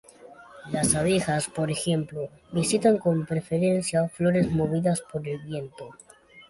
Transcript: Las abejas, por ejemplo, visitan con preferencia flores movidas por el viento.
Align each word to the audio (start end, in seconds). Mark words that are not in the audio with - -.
Las 0.71 0.95
abejas, 0.95 1.45
por 1.47 1.69
ejemplo, 1.69 2.29
visitan 2.51 2.97
con 2.97 3.27
preferencia 3.27 4.09
flores 4.09 4.49
movidas 4.49 5.01
por 5.01 5.27
el 5.27 5.37
viento. 5.43 5.91